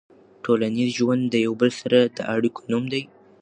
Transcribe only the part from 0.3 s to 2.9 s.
ټولنیز ژوند د یو بل سره د اړیکو نوم